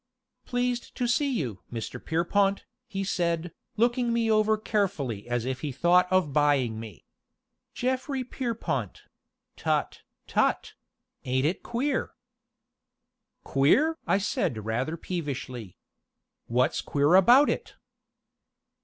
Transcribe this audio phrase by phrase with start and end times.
[0.45, 2.03] "Pleased to see you, Mr.
[2.03, 7.05] Pierrepont," he said, looking me over carefully as if he thought of buying me.
[7.75, 9.03] "Geoffray Pierrepont
[9.55, 10.73] tut, tut!
[11.23, 12.15] ain't it queer!"
[13.43, 15.77] "Queer!" I said rather peevishly.
[16.47, 17.75] "What's queer about it?"